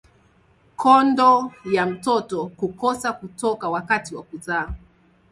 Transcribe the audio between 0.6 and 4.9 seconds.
Kondo ya mtoto kukosa kutoka wakati wa kuzaa